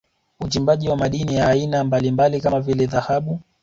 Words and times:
Uchimbaji 0.39 0.89
wa 0.89 0.97
madini 0.97 1.35
ya 1.35 1.47
aina 1.47 1.83
mbalimbali 1.83 2.41
kama 2.41 2.59
vile 2.61 2.85
Dhahabu 2.87 3.39